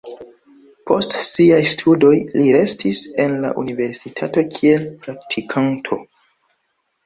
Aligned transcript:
Post 0.91 1.15
siaj 1.25 1.59
studoj 1.73 2.15
li 2.39 2.47
restis 2.57 3.03
en 3.27 3.37
la 3.45 3.53
universitato 3.67 4.47
kiel 4.59 4.91
praktikanto. 5.07 6.03